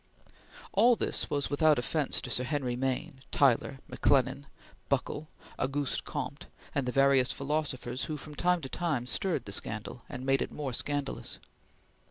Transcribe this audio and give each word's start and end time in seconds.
All 0.73 0.95
this 0.95 1.29
was 1.29 1.51
without 1.51 1.77
offence 1.77 2.21
to 2.23 2.31
Sir 2.31 2.43
Henry 2.43 2.75
Maine, 2.75 3.21
Tyler, 3.29 3.77
McLennan, 3.87 4.45
Buckle, 4.89 5.27
Auguste 5.59 6.05
Comte, 6.05 6.47
and 6.73 6.87
the 6.87 6.91
various 6.91 7.31
philosophers 7.31 8.05
who, 8.05 8.17
from 8.17 8.33
time 8.33 8.61
to 8.61 8.67
time, 8.69 9.05
stirred 9.05 9.45
the 9.45 9.51
scandal, 9.51 10.01
and 10.09 10.25
made 10.25 10.41
it 10.41 10.51
more 10.51 10.73
scandalous. 10.73 11.37